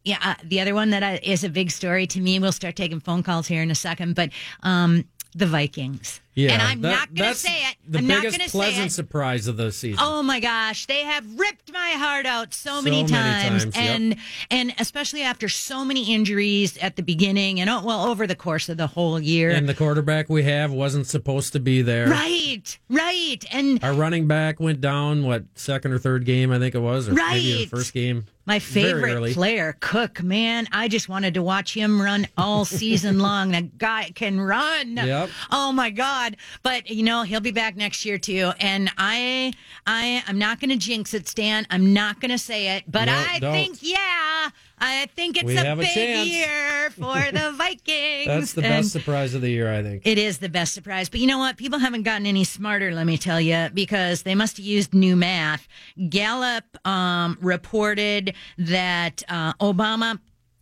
[0.05, 2.39] Yeah, uh, the other one that I, is a big story to me.
[2.39, 4.31] We'll start taking phone calls here in a second, but
[4.63, 6.22] um, the Vikings.
[6.35, 7.77] Yeah, and I'm that- not going to that's say it.
[7.87, 8.93] The I'm not biggest say pleasant it.
[8.93, 9.99] surprise of the season.
[10.01, 13.77] Oh my gosh, they have ripped my heart out so, So many many times, times,
[13.77, 13.85] yep.
[13.85, 14.17] and
[14.51, 18.69] and especially after so many injuries at the beginning and oh, well over the course
[18.71, 19.51] of the whole year.
[19.51, 22.09] And the quarterback we have wasn't supposed to be there.
[22.09, 26.75] right, right, and Our running back went down, what, second or third game, I think
[26.75, 27.43] it was, or maybe Right.
[27.43, 28.25] the first game.
[28.45, 33.53] My favorite player, Cook, man, I just wanted to watch him run all season long.
[33.53, 34.97] That guy can run.
[34.97, 35.31] Yep.
[35.53, 36.22] Oh my God.
[36.63, 38.53] But you know, he'll be back next year too.
[38.61, 39.53] And I
[39.87, 41.67] I I'm not gonna jinx it, Stan.
[41.71, 43.53] I'm not gonna say it, but No, I don't.
[43.53, 44.51] think yeah.
[44.85, 48.27] I think it's We a big year for the Vikings.
[48.27, 50.03] That's the And- best surprise of the year, I think.
[50.05, 51.09] it is the best surprise.
[51.09, 51.57] But you know what?
[51.57, 55.15] People haven't gotten any smarter, let me tell you, because they must have used new
[55.15, 55.69] math.
[56.09, 60.19] Gallup um, reported that uh, Obama,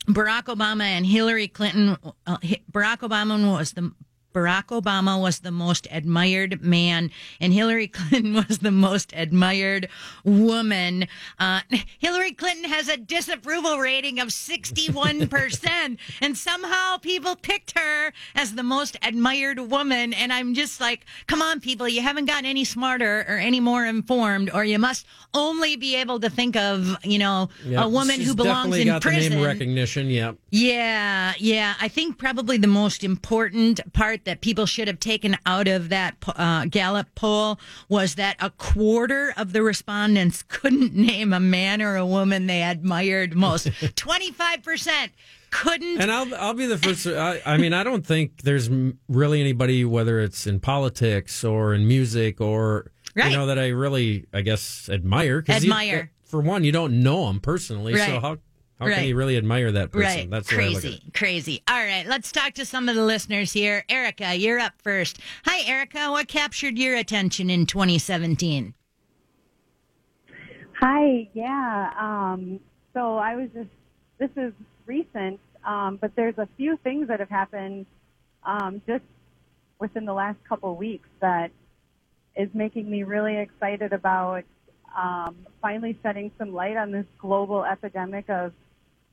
[0.06, 1.96] Barack Obama, and Hillary Clinton,
[2.26, 2.36] uh,
[2.70, 3.90] Barack Obama was the
[4.32, 9.88] Barack Obama was the most admired man, and Hillary Clinton was the most admired
[10.24, 11.06] woman.
[11.38, 11.60] Uh,
[11.98, 18.62] Hillary Clinton has a disapproval rating of 61%, and somehow people picked her as the
[18.62, 20.12] most admired woman.
[20.12, 23.84] And I'm just like, come on, people, you haven't gotten any smarter or any more
[23.84, 27.84] informed, or you must only be able to think of, you know, Yep.
[27.84, 29.32] a woman She's who belongs in prison.
[29.34, 30.36] name recognition, yep.
[30.50, 31.74] Yeah, yeah.
[31.80, 36.16] I think probably the most important part that people should have taken out of that
[36.26, 41.96] uh, Gallup poll was that a quarter of the respondents couldn't name a man or
[41.96, 43.66] a woman they admired most.
[44.28, 45.10] 25%
[45.50, 46.00] couldn't.
[46.00, 47.06] And I'll I'll be the first.
[47.06, 48.70] I, I mean, I don't think there's
[49.08, 53.32] really anybody, whether it's in politics or in music or Right.
[53.32, 55.42] you know, that I really, I guess, admire.
[55.42, 56.12] 'Cause you- Admire.
[56.24, 58.22] for one, you don't know them personally, so Right.
[58.22, 58.38] how
[58.80, 58.94] how Right.
[58.96, 60.08] can you really admire that person?
[60.08, 60.30] Right.
[60.30, 61.02] That's the way I look at crazy.
[61.12, 61.62] Crazy.
[61.68, 62.06] All right.
[62.06, 63.84] Let's talk to some of the listeners here.
[63.90, 65.20] Erica, you're up first.
[65.44, 66.10] Hi, Erica.
[66.10, 68.72] What captured your attention in 2017?
[70.80, 71.90] Hi, yeah.
[72.00, 72.58] Um,
[72.94, 73.68] so I was just,
[74.18, 74.54] this is
[74.86, 77.84] recent, um, but there's a few things that have happened
[78.44, 79.04] um, just
[79.78, 81.50] within the last couple of weeks that
[82.34, 84.44] is making me really excited about
[84.98, 88.52] um, finally shedding some light on this global epidemic of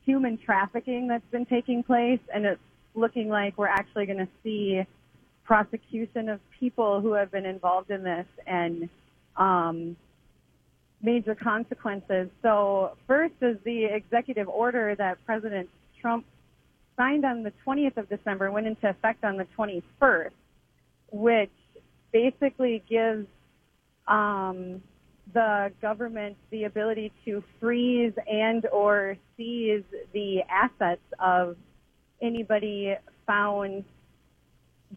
[0.07, 2.21] human trafficking that's been taking place.
[2.33, 2.61] And it's
[2.95, 4.81] looking like we're actually going to see
[5.43, 8.89] prosecution of people who have been involved in this and
[9.35, 9.95] um,
[11.01, 12.29] major consequences.
[12.41, 15.69] So first is the executive order that President
[16.01, 16.25] Trump
[16.95, 20.31] signed on the 20th of December, went into effect on the 21st,
[21.11, 21.51] which
[22.11, 23.27] basically gives
[24.07, 24.81] um,
[25.33, 31.55] the government the ability to freeze and or seize the assets of
[32.21, 33.83] anybody found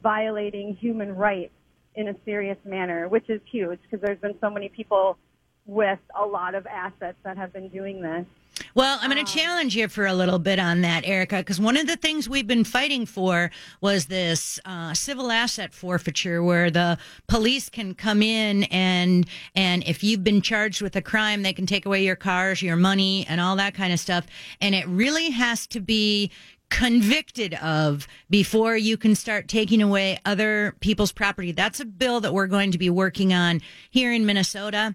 [0.03, 1.53] violating human rights
[1.97, 5.19] in a serious manner, which is huge because there's been so many people
[5.67, 8.27] with a lot of assets that have been doing this.
[8.75, 11.77] Well, I'm going to challenge you for a little bit on that, Erica, because one
[11.77, 13.51] of the things we've been fighting for
[13.81, 20.05] was this uh, civil asset forfeiture, where the police can come in and and if
[20.05, 23.41] you've been charged with a crime, they can take away your cars, your money, and
[23.41, 24.27] all that kind of stuff.
[24.61, 26.31] And it really has to be
[26.71, 31.51] convicted of before you can start taking away other people's property.
[31.51, 34.95] That's a bill that we're going to be working on here in Minnesota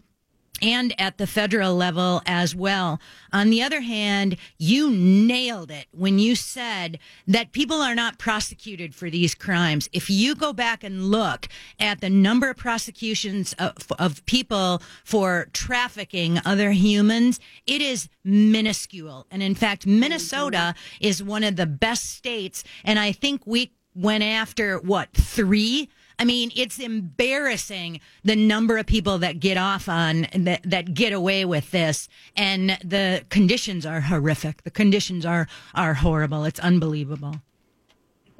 [0.61, 2.99] and at the federal level as well.
[3.33, 8.95] On the other hand, you nailed it when you said that people are not prosecuted
[8.95, 9.89] for these crimes.
[9.91, 11.47] If you go back and look
[11.79, 19.27] at the number of prosecutions of, of people for trafficking other humans, it is minuscule.
[19.29, 22.63] And in fact, Minnesota is one of the best states.
[22.83, 25.89] And I think we went after what, three?
[26.17, 31.13] I mean, it's embarrassing the number of people that get off on that, that get
[31.13, 32.07] away with this.
[32.35, 34.63] And the conditions are horrific.
[34.63, 36.45] The conditions are, are horrible.
[36.45, 37.35] It's unbelievable.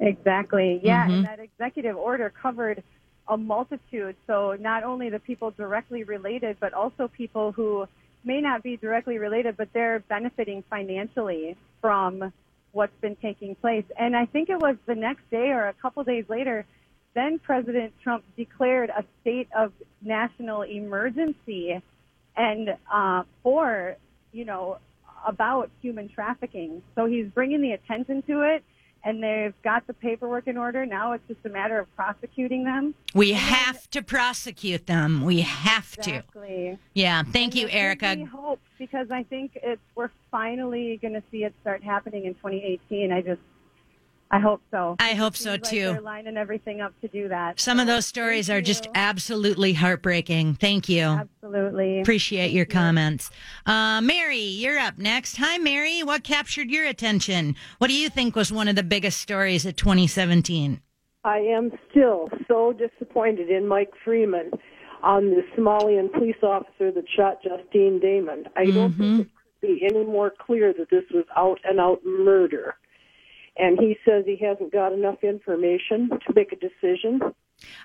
[0.00, 0.80] Exactly.
[0.82, 1.04] Yeah.
[1.04, 1.12] Mm-hmm.
[1.12, 2.82] And that executive order covered
[3.28, 4.16] a multitude.
[4.26, 7.86] So not only the people directly related, but also people who
[8.24, 12.32] may not be directly related, but they're benefiting financially from
[12.72, 13.84] what's been taking place.
[13.98, 16.66] And I think it was the next day or a couple days later,
[17.16, 21.80] then President Trump declared a state of national emergency
[22.36, 23.96] and uh, for,
[24.32, 24.78] you know,
[25.26, 26.82] about human trafficking.
[26.94, 28.62] So he's bringing the attention to it
[29.02, 30.84] and they've got the paperwork in order.
[30.84, 32.94] Now it's just a matter of prosecuting them.
[33.14, 35.24] We and have to prosecute them.
[35.24, 36.72] We have exactly.
[36.72, 36.78] to.
[36.92, 37.22] Yeah.
[37.22, 38.26] Thank and you, Erica.
[38.26, 43.12] Hope because I think it's we're finally going to see it start happening in 2018.
[43.12, 43.40] I just
[44.30, 44.96] I hope so.
[44.98, 45.92] I hope so like too.
[45.92, 47.60] They're lining everything up to do that.
[47.60, 48.62] Some so, of those stories are you.
[48.62, 50.54] just absolutely heartbreaking.
[50.54, 51.02] Thank you.
[51.04, 52.00] Absolutely.
[52.00, 53.30] Appreciate your comments.
[53.66, 55.36] Uh, Mary, you're up next.
[55.36, 56.02] Hi, Mary.
[56.02, 57.54] What captured your attention?
[57.78, 60.80] What do you think was one of the biggest stories of 2017?
[61.24, 64.50] I am still so disappointed in Mike Freeman
[65.02, 68.46] on the Somalian police officer that shot Justine Damond.
[68.56, 69.16] I don't Mm-hmm.
[69.18, 72.74] think it could be any more clear that this was out and out murder
[73.58, 77.20] and he says he hasn't got enough information to make a decision.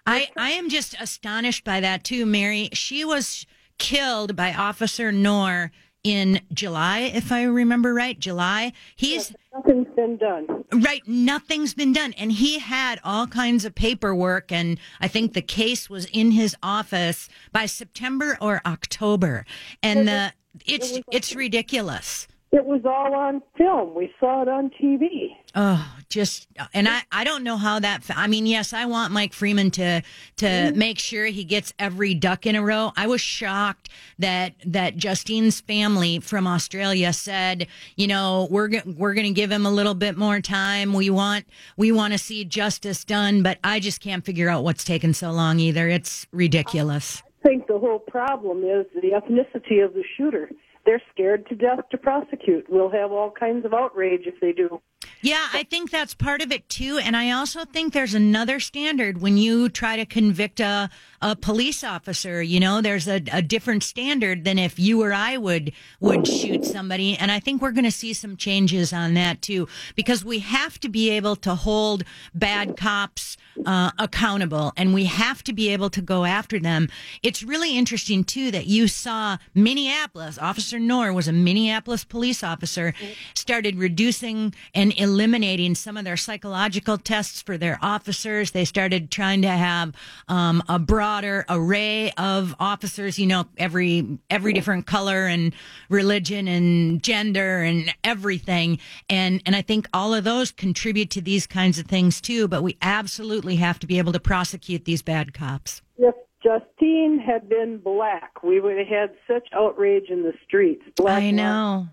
[0.06, 2.70] I, I am just astonished by that too, Mary.
[2.74, 3.46] She was
[3.78, 5.72] killed by Officer Noor
[6.04, 8.20] in July, if I remember right.
[8.20, 8.74] July.
[8.96, 10.64] He's yes, nothing's been done.
[10.74, 15.42] Right, nothing's been done, and he had all kinds of paperwork, and I think the
[15.42, 19.46] case was in his office by September or October,
[19.84, 20.30] and the uh,
[20.66, 22.28] it's it's ridiculous.
[22.52, 23.94] It was all on film.
[23.96, 25.30] We saw it on TV.
[25.54, 28.04] Oh, just and I I don't know how that.
[28.16, 30.02] I mean, yes, I want Mike Freeman to
[30.38, 30.78] to mm-hmm.
[30.78, 32.94] make sure he gets every duck in a row.
[32.96, 33.90] I was shocked
[34.20, 39.66] that that Justine's family from Australia said, you know, we're we're going to give him
[39.66, 40.94] a little bit more time.
[40.94, 41.46] We want
[41.76, 45.32] we want to see justice done, but I just can't figure out what's taken so
[45.32, 45.90] long either.
[45.90, 47.24] It's ridiculous.
[47.44, 50.50] I think the whole problem is the ethnicity of the shooter
[50.86, 52.66] they're scared to death to prosecute.
[52.70, 54.82] We'll have all kinds of outrage if they do.
[55.24, 56.98] Yeah, I think that's part of it too.
[56.98, 60.90] And I also think there's another standard when you try to convict a,
[61.22, 62.42] a police officer.
[62.42, 66.66] You know, there's a, a different standard than if you or I would would shoot
[66.66, 67.16] somebody.
[67.18, 70.80] And I think we're going to see some changes on that too, because we have
[70.80, 72.04] to be able to hold
[72.34, 76.88] bad cops uh, accountable, and we have to be able to go after them.
[77.22, 80.38] It's really interesting too that you saw Minneapolis.
[80.40, 82.94] Officer Noor was a Minneapolis police officer,
[83.36, 88.52] started reducing and eliminating some of their psychological tests for their officers.
[88.52, 89.94] They started trying to have
[90.30, 93.20] um, a broader array of officers.
[93.20, 95.54] You know, every every different color and
[95.90, 98.80] religion and gender and everything.
[99.10, 102.48] And and I think all of those contribute to these kinds of things too.
[102.48, 105.82] But we absolutely have to be able to prosecute these bad cops.
[105.98, 110.84] If Justine had been black, we would have had such outrage in the streets.
[110.96, 111.88] Black I know.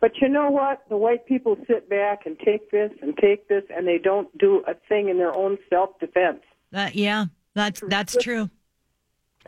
[0.00, 0.82] But you know what?
[0.88, 4.62] The white people sit back and take this and take this, and they don't do
[4.66, 6.42] a thing in their own self defense.
[6.92, 8.50] Yeah, that's that's true.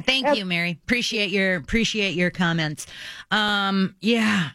[0.02, 0.78] Thank you, Mary.
[0.82, 2.86] Appreciate your appreciate your comments.
[3.30, 4.50] Um, yeah,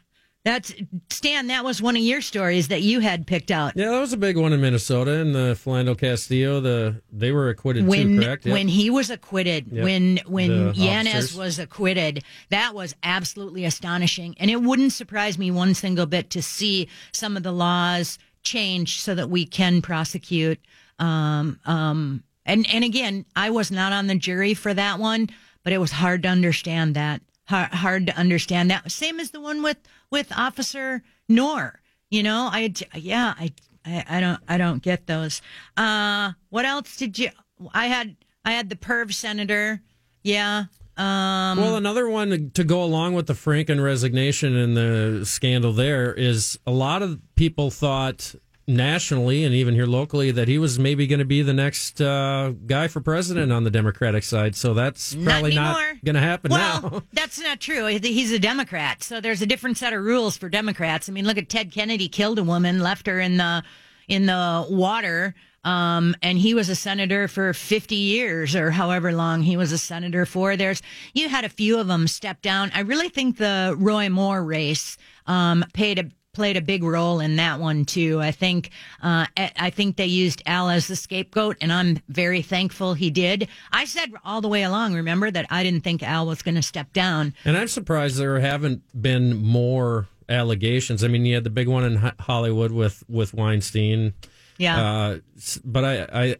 [0.45, 0.71] That's
[1.09, 1.47] Stan.
[1.47, 3.73] That was one of your stories that you had picked out.
[3.75, 6.61] Yeah, that was a big one in Minnesota, and the Philando Castillo.
[6.61, 8.45] The they were acquitted when too, correct?
[8.45, 8.53] Yep.
[8.53, 9.83] when he was acquitted, Yep.
[9.83, 11.35] when when The Yanez officers.
[11.35, 16.41] was acquitted, that was absolutely astonishing, and it wouldn't surprise me one single bit to
[16.43, 20.59] see some of the laws change so that we can prosecute.
[20.99, 25.27] Um, um, and and again, I was not on the jury for that one,
[25.63, 27.21] but it was hard to understand that.
[27.47, 28.91] Hard, hard to understand that.
[28.91, 29.77] Same as the one with
[30.09, 31.79] with Officer Noor.
[32.09, 33.53] You know, I yeah, I
[33.85, 35.41] I, I don't I don't get those.
[35.77, 37.29] Uh, what else did you?
[37.73, 39.81] I had I had the perv senator.
[40.23, 40.65] Yeah.
[40.97, 46.13] Um, Well, another one to go along with the Franken resignation and the scandal there
[46.13, 48.33] is a lot of people thought
[48.67, 52.51] nationally and even here locally that he was maybe going to be the next uh,
[52.65, 54.55] guy for president on the Democratic side.
[54.55, 55.99] So that's probably not, anymore.
[56.03, 57.03] going to happen well, now.
[57.13, 57.85] that's not true.
[57.85, 61.09] He's a Democrat, so there's a different set of rules for Democrats.
[61.09, 63.63] I mean, look at Ted Kennedy killed a woman, left her in the
[64.07, 65.35] in the water.
[65.63, 69.79] Um, and he was a senator for 50 years or however long he was a
[69.79, 70.55] senator for.
[70.55, 70.83] There's,
[71.15, 72.71] you had a few of them step down.
[72.75, 74.95] I really think the Roy Moore race,
[75.25, 78.21] um, paid a, played a big role in that one too.
[78.21, 78.69] I think,
[79.01, 83.47] uh, I think they used Al as the scapegoat and I'm very thankful he did.
[83.71, 86.61] I said all the way along, remember that I didn't think Al was going to
[86.61, 87.33] step down.
[87.45, 91.03] And I'm surprised there haven't been more allegations.
[91.03, 94.13] I mean, you had the big one in Hollywood with with Weinstein.
[94.57, 94.79] Yeah.
[94.79, 95.17] Uh,
[95.63, 96.35] but I, I,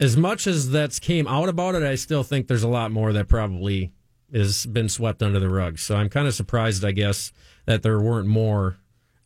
[0.00, 3.12] as much as that's came out about it, I still think there's a lot more
[3.12, 3.92] that probably
[4.32, 5.78] has been swept under the rug.
[5.78, 7.32] So I'm kind of surprised, I guess,
[7.66, 8.76] that there weren't more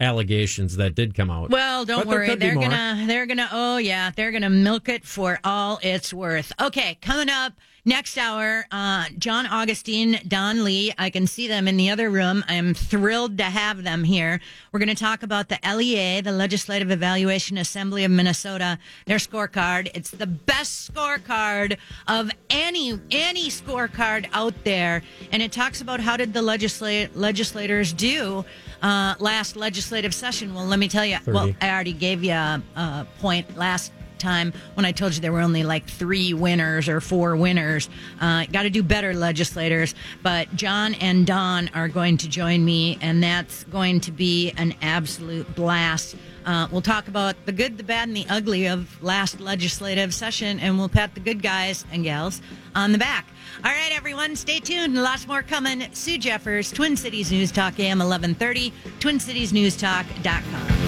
[0.01, 1.51] allegations that did come out.
[1.51, 2.35] Well, don't But worry.
[2.35, 6.53] They're gonna they're gonna oh yeah, they're gonna milk it for all it's worth.
[6.61, 7.55] Okay, coming up
[7.85, 10.93] next hour, uh, John Augustine, Don Lee.
[10.99, 12.45] I can see them in the other room.
[12.49, 14.41] I'm thrilled to have them here.
[14.73, 19.91] We're gonna talk about the LEA, the Legislative Evaluation Assembly of Minnesota, their scorecard.
[19.95, 25.03] It's the best scorecard of any any scorecard out there.
[25.33, 28.45] And it talks about how did the legisla- legislators do
[28.83, 30.55] uh, last legislative session.
[30.55, 31.19] Well, let me tell you.
[31.27, 35.33] Well, I already gave you a, a point last time when I told you there
[35.33, 37.89] were only like three winners or four winners.
[38.21, 39.95] Uh, Got to do better, legislators.
[40.23, 44.75] But John and Don are going to join me, and that's going to be an
[44.83, 46.17] absolute blast.
[46.47, 50.59] Uh, we'll talk about the good, the bad, and the ugly of last legislative session,
[50.61, 52.41] and we'll pat the good guys and gals
[52.75, 53.27] on the back.
[53.65, 54.95] All right, everyone, stay tuned.
[54.95, 55.87] Lots more coming.
[55.93, 60.88] Sue Jeffers, Twin Cities News Talk, AM 1130, twincitiesnewstalk.com.